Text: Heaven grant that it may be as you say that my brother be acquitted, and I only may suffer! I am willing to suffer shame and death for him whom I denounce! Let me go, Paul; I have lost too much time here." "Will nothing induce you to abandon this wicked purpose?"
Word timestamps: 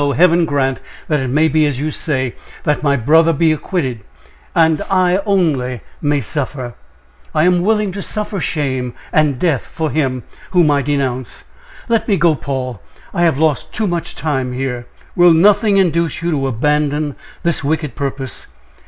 Heaven 0.15 0.45
grant 0.45 0.79
that 1.09 1.19
it 1.19 1.27
may 1.27 1.47
be 1.47 1.67
as 1.67 1.79
you 1.79 1.91
say 1.91 2.33
that 2.63 2.81
my 2.81 2.95
brother 2.95 3.31
be 3.33 3.51
acquitted, 3.51 3.99
and 4.55 4.81
I 4.89 5.19
only 5.27 5.81
may 6.01 6.21
suffer! 6.21 6.73
I 7.35 7.43
am 7.43 7.61
willing 7.61 7.91
to 7.91 8.01
suffer 8.01 8.39
shame 8.39 8.95
and 9.13 9.37
death 9.37 9.61
for 9.67 9.91
him 9.91 10.23
whom 10.53 10.71
I 10.71 10.81
denounce! 10.81 11.43
Let 11.87 12.07
me 12.07 12.17
go, 12.17 12.33
Paul; 12.33 12.81
I 13.13 13.21
have 13.21 13.37
lost 13.37 13.73
too 13.73 13.85
much 13.85 14.15
time 14.15 14.53
here." 14.53 14.87
"Will 15.15 15.33
nothing 15.33 15.77
induce 15.77 16.23
you 16.23 16.31
to 16.31 16.47
abandon 16.47 17.15
this 17.43 17.63
wicked 17.63 17.93
purpose?" 17.93 18.47